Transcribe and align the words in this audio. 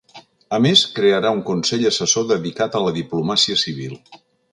A 0.57 0.59
més, 0.65 0.79
crearà 0.95 1.33
un 1.39 1.43
consell 1.49 1.85
assessor 1.89 2.25
dedicat 2.31 2.79
a 2.79 2.81
la 2.87 2.95
diplomàcia 2.97 3.59
civil. 3.65 3.93